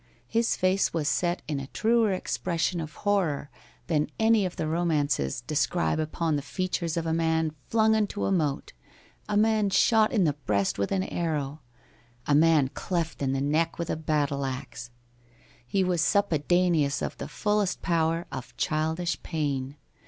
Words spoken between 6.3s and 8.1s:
the features of a man flung